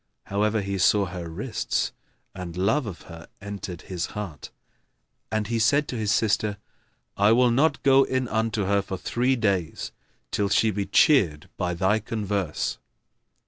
[0.23, 1.91] However, he saw her wrists
[2.33, 4.49] and love of her entered his heart;
[5.31, 6.57] and he said to his sister,
[7.17, 9.91] "I will not go in unto her for three days,
[10.31, 12.79] till she be cheered by thy converse."